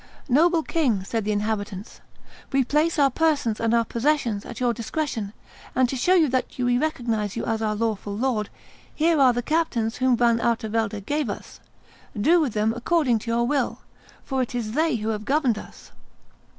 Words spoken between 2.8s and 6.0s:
our persons and our possessions at your discretion, and to